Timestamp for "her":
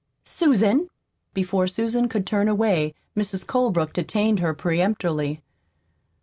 4.39-4.51